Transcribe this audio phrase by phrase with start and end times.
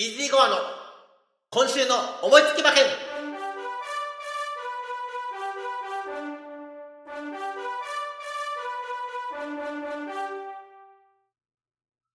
[0.00, 0.56] イージーゴアの
[1.50, 2.84] 今週の思いつき馬券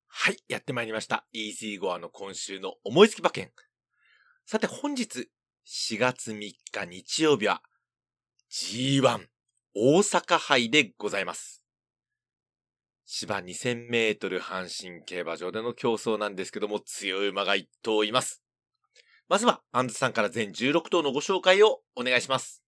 [0.08, 1.28] はい、やってまいりました。
[1.32, 3.52] イージーゴアの今週の思いつき馬券。
[4.48, 5.30] さて本日
[5.68, 6.56] 4月3日
[6.90, 7.62] 日曜日は
[8.52, 9.28] G1
[9.76, 11.65] 大阪杯でございます。
[13.08, 18.42] 芝2000メートル阪神競馬場での競争なんですけども、強い馬が1頭います。
[19.30, 22.64] まずは、アンズさんから全16頭のご紹介をお願いします。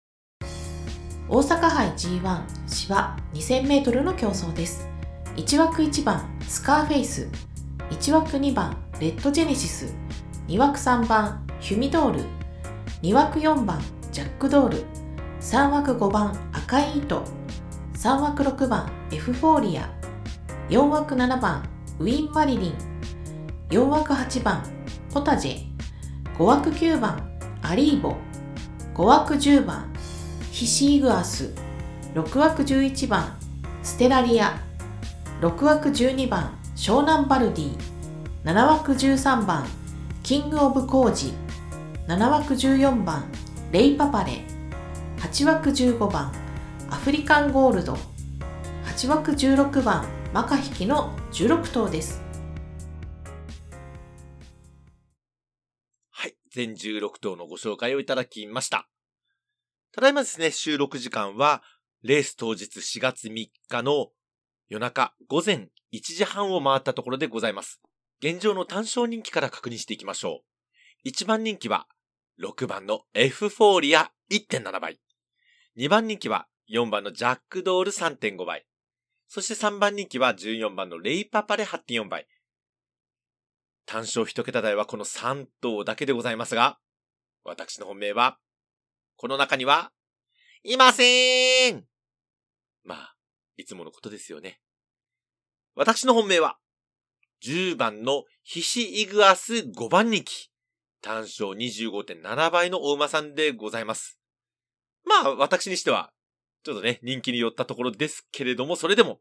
[1.29, 4.89] 大阪杯 G1 芝 2000m の競争です。
[5.37, 7.29] 1枠1番スカーフェイス。
[7.91, 9.95] 1枠2番レッドジェネシス。
[10.49, 12.21] 2枠3番ヒュミドール。
[13.03, 13.81] 2枠4番
[14.13, 14.85] ジャックドール。
[15.41, 17.25] 3枠5番赤い糸。
[17.95, 19.96] 3枠6番エフフォーリア。
[20.69, 21.63] 4枠7番
[22.01, 22.75] ウィン・マリリン。
[23.71, 24.65] 4枠8番
[25.15, 26.37] ポタジェ。
[26.37, 27.25] 5枠9番
[27.63, 28.17] アリーボ。
[28.97, 29.89] 5枠10番
[30.51, 31.55] ヒシーグアス。
[32.15, 33.39] 6枠11番
[33.85, 34.59] ステラリア。
[35.41, 37.79] 6枠12番湘南バルディ。
[38.43, 39.65] 7枠13番
[40.25, 41.33] キングオブコージ。
[42.09, 43.31] 7枠14番
[43.71, 44.45] レイパパレ。
[45.19, 46.33] 8枠15番
[46.91, 47.97] アフリカンゴールド。
[48.87, 52.23] 8枠16番マカヒキの16頭です
[56.11, 58.89] はい、全16頭のご紹介をいただきました。
[59.93, 61.63] ただいまですね、収録時間は、
[62.03, 64.09] レース当日4月3日の
[64.69, 67.81] 夜中午前1時半を回ったところでございます。
[68.21, 70.43] 現状の単勝人気から確認していきましょ
[71.05, 71.09] う。
[71.09, 71.87] 1番人気は
[72.43, 75.01] 6番のエフフォーリア1.7倍。
[75.79, 78.67] 2番人気は4番のジャックドール3.5倍。
[79.29, 82.27] そして3番人気は14番のレイパパレ8.4倍。
[83.85, 86.79] 単勝一桁台はこの3頭だけでございますが、
[87.45, 88.39] 私の本命は、
[89.17, 89.93] この中には、
[90.65, 91.85] いません
[92.85, 93.17] まあ、
[93.57, 94.61] いつものことですよね。
[95.77, 96.59] 私の本命は、
[97.45, 100.51] 10番のヒシイグアス5番人気。
[101.03, 104.19] 単勝25.7倍のお馬さんでございます。
[105.05, 106.13] まあ、私にしては、
[106.67, 109.21] ちょっとね、人気に寄ったところですけれども、それでも、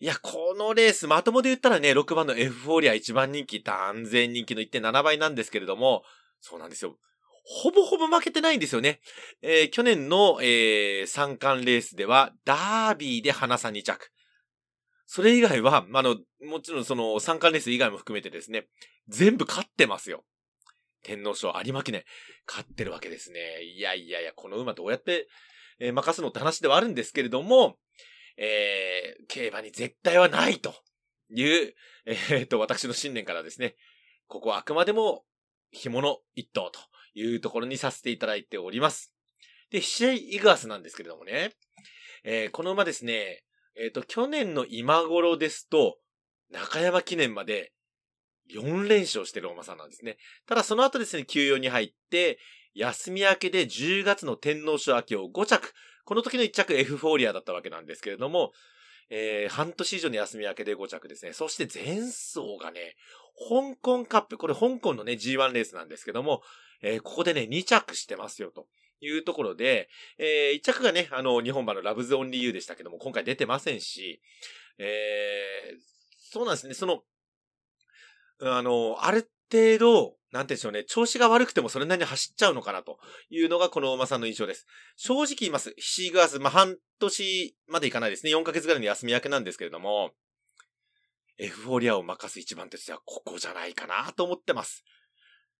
[0.00, 6.02] いや、このレース、まともで言ったらね、6番のエフフォーリア1番人気、断然人気の1.7倍なんですけれども、
[6.40, 6.98] そうなんですよ。
[7.44, 8.98] ほぼほぼ負けてないんですよね。
[9.42, 14.10] えー去年の、えー三冠レースでは、ダービーで花さん2着。
[15.06, 18.66] それ以外は、あの、もちろんその三冠レース以外も含めてですね、
[19.06, 20.24] 全部勝ってますよ。
[21.04, 22.04] 天皇賞有馬記念、
[22.46, 23.62] 勝ってるわけですね。
[23.62, 25.28] いやいやいや、この馬どうやって、
[25.80, 27.76] えー任すのって話ではあるんですけれども、
[28.36, 30.74] えー競馬に絶対はないと
[31.30, 31.74] いう、
[32.06, 33.76] えーと、私の信念からですね、
[34.26, 35.24] ここはあくまでも、
[35.70, 36.80] 紐の一頭と
[37.14, 39.12] いうところにさせていただいております。
[39.70, 41.52] で、シェイ・イグアスなんですけれどもね、
[42.24, 43.44] えーこの馬ですね、
[43.80, 45.98] えっ、と、去年の今頃ですと、
[46.50, 47.72] 中山記念まで
[48.52, 50.16] 4連勝してる馬さんなんですね。
[50.46, 52.38] ただその後ですね、休養に入って、
[52.78, 55.74] 休み明けで10月の天皇賞秋を5着。
[56.04, 58.52] この時の1着エフフォーリアだったわけなんですけれども、
[59.10, 61.32] えー半年以上の休み明けで5着ですね。
[61.32, 62.96] そして前走がね、
[63.48, 66.42] 香港カップ、これ香港のね G1 レースなんですけども、
[66.80, 68.68] えーここでね、2着してますよと。
[69.00, 74.20] いうところで、えー1着がね、あの、日本馬のラブズオンリーユーでしたけども、今回出てませんし、
[74.78, 75.78] えー
[76.30, 77.02] そうなんですね、その、
[78.40, 82.98] あの、ある程度、なんて言うんでしょうね、調子が悪くてもそれなりに走っちゃうのかなと
[83.30, 84.66] いうのがこの馬さんの印象です。
[84.96, 85.72] 正直言います。
[85.76, 88.32] ヒシーグアス、まあ、半年までいかないですね。
[88.32, 90.10] 4ヶ月ぐらいの休み明けなんですけれども、
[91.38, 94.84] エフフォーリアを任す一番手としてはここじゃないかなと思ってます。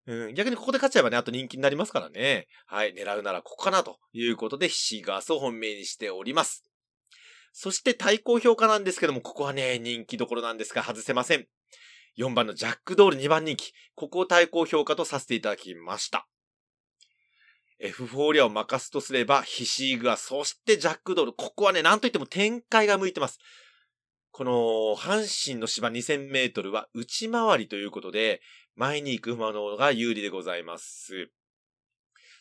[0.07, 2.49] うん、逆にここで勝っちゃえばね、あと人気になりますからね。
[2.67, 6.65] はい、狙うならここかなということで、ヒシーグアスを本命にしております。
[7.53, 11.47] そして対抗評価なんですけども、ここはね、人気どころなんですが外せません。
[12.19, 13.73] 4番のジャックドール2番人気。
[13.95, 16.27] ここを対抗評価とさせていただきました。
[17.79, 21.33] エフフォーリアを任すとすれば、ヒシーグア、そしてジャックドール。
[21.33, 23.39] ここはね、なんといっても展開が向いてます。
[24.33, 24.53] この、
[24.97, 28.41] 阪神の芝2000メートルは内回りということで、
[28.75, 31.31] 前に行く馬の方が有利でございます。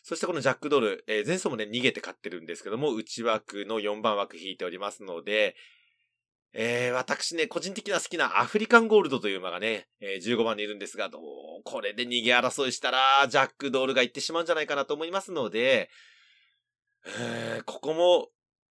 [0.02, 5.56] そしてこのジャックドール、えー前走もね、逃げて勝ってるんですけども、内枠の4番枠引いておりますので、
[6.54, 11.22] えー、私ね、個人的な好きなアフリカンゴールドという馬がね、えー15番にいるんですが、どう、
[11.64, 15.90] これで逃げ争いしたら、ジャックドールが行ってしまうんじゃないかなと思いますので、
[17.06, 18.30] えーここも、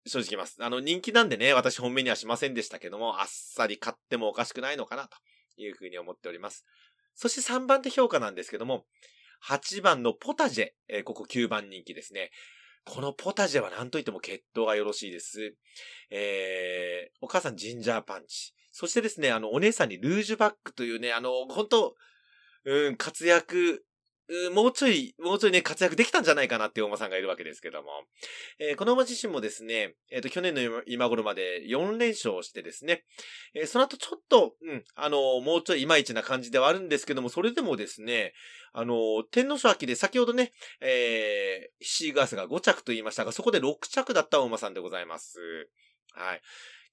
[0.06, 0.58] 正直言います。
[0.60, 5.18] あの、人気なんでね、私本命にはしませんでしたけども、あっさり勝ってもおかしくないのかな、と
[5.58, 6.66] いうふうに思っております。
[7.16, 8.86] そして3番手評価なんですけども、
[9.48, 12.32] 8番のポタジェ、えーここ9番人気ですね。
[12.86, 15.56] このポタジェは何と言っても血統がよろしいです。
[16.10, 18.54] えー、お母さんジンジャーパンチ。
[18.72, 21.96] そしてですね、あの、お姉さんにルージュバックというね、あの、本当
[22.64, 23.84] うん、活躍、
[24.54, 27.90] もうちょい、もうちょいね、活躍できたんじゃないかなっていうお馬さんがいるわけですけども。
[28.60, 33.04] えーこの馬自身もですね、えっ、と、去年の今頃まで4連勝してですね、
[33.54, 38.34] えーその後ちょっと、うん、あのもうちょいいまいちな感じではあるんですけども、それでもですね、
[38.74, 45.40] あの天皇賞秋で先ほどね、えー、シーガースが5着と言いましたが、そこで6着だったお馬さんでございます。
[46.14, 46.42] はい。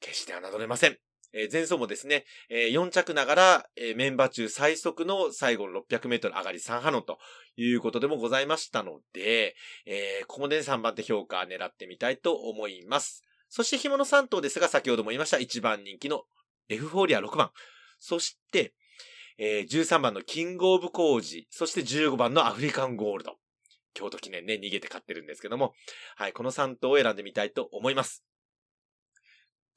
[0.00, 0.98] 決して侮れません。
[1.32, 7.18] えー前走もですね、えー4着ながら、えーメンバー中最速の最後の600メートル上がり3ハノンと
[7.56, 9.54] いうことでもございましたので、
[9.86, 13.24] えーここで3番手評価狙ってみたいと思います。
[13.48, 16.24] そして紐の3頭ですが、先ほども言いました1番人気の
[16.68, 17.50] エフフォーリア6番。
[17.98, 18.74] そして、
[19.38, 21.46] えー13番のキングオブコージ。
[21.50, 23.36] そして15番のアフリカンゴールド。
[23.94, 25.74] 京都記念ね、逃げて勝ってるんですけども。
[26.16, 28.24] はい、この3頭を選んでみたいと思います。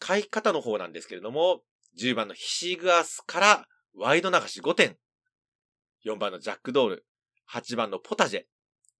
[0.01, 1.61] 買い方の方なんですけれども、
[1.97, 4.97] 10番のヒシグアスからワイド流し5点。
[6.05, 7.05] 4番のジャックドール。
[7.53, 8.43] 8番のポタジェ。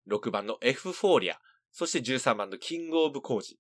[0.08, 1.40] 6番のエフフォーリア。
[1.72, 3.58] そして13番のキングオブコージ。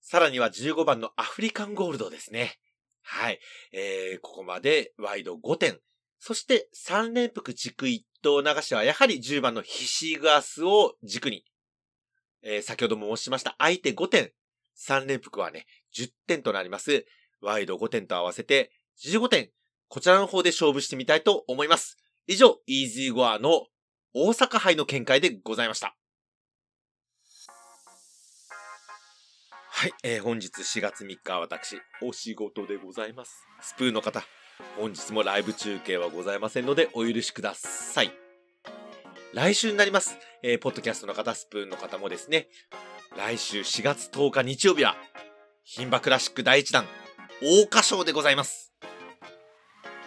[0.00, 2.58] さらには15番のアフリカンゴールドですね。
[3.02, 3.40] はい。
[3.72, 5.80] えー、ここまでワイド5点。
[6.20, 11.44] そして3連複軸1頭流しはやはり10番のヒシグアスを軸に。
[12.42, 14.32] えー、先ほども申しました相手5点。
[14.76, 17.06] 3連複はね、10点となります。
[17.40, 18.70] ワイド5点と合わせて
[19.04, 19.50] 15点。
[19.88, 21.98] こちらの方で勝負してみたいと思います。
[22.26, 23.66] 以上、イージーゴアの
[24.14, 25.96] 大阪杯の見解でございました。
[29.76, 33.44] はい、えー本日4月3日私、お仕事でございます。
[33.60, 34.22] スプーンの方、
[34.78, 38.12] 本日もライブ中継はございませんのでお許しください。
[39.34, 40.16] 来週になります。
[40.42, 42.48] えーポッドキャストの方、スプーンの方もですね、
[43.16, 44.96] 来週4月10日日曜日は、
[45.66, 46.84] 牝馬クラシック第1弾、
[47.40, 48.74] 桜花賞でございます。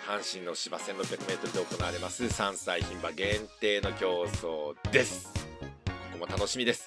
[0.07, 5.33] 阪神の芝 1600m で行われます3歳牝馬限定の競争です。
[5.33, 6.85] ここも楽しみです。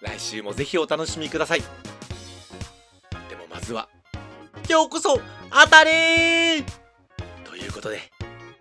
[0.00, 1.62] 来週もぜひお楽しみください。
[3.28, 3.88] でもまずは、
[4.70, 6.62] 今日こそ当たれ
[7.44, 8.02] ということで、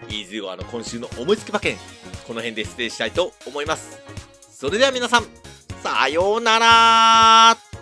[0.09, 1.77] イーズーゴアの今週の思いつき馬券、
[2.25, 3.99] この辺で失礼したいと思います。
[4.49, 5.25] それでは皆さん、
[5.83, 7.72] さようなら